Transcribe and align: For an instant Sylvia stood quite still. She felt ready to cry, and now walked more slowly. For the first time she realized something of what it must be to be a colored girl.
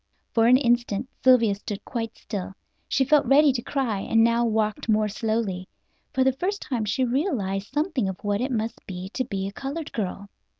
For 0.33 0.47
an 0.47 0.57
instant 0.57 1.07
Sylvia 1.23 1.53
stood 1.53 1.85
quite 1.85 2.17
still. 2.17 2.55
She 2.87 3.05
felt 3.05 3.27
ready 3.27 3.53
to 3.53 3.61
cry, 3.61 3.99
and 3.99 4.23
now 4.23 4.43
walked 4.47 4.89
more 4.89 5.07
slowly. 5.07 5.67
For 6.11 6.23
the 6.23 6.33
first 6.33 6.59
time 6.59 6.85
she 6.85 7.03
realized 7.05 7.67
something 7.71 8.09
of 8.09 8.17
what 8.23 8.41
it 8.41 8.51
must 8.51 8.83
be 8.87 9.09
to 9.09 9.23
be 9.23 9.47
a 9.47 9.51
colored 9.53 9.91
girl. 9.93 10.27